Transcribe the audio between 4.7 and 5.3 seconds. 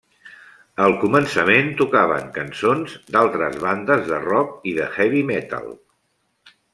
i de heavy